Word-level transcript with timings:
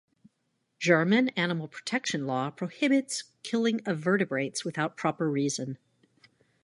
German 0.79 1.29
animal 1.37 1.67
protection 1.67 2.25
law 2.25 2.49
prohibits 2.49 3.25
killing 3.43 3.81
of 3.85 3.99
vertebrates 3.99 4.65
without 4.65 4.97
proper 4.97 5.29
reason. 5.29 5.77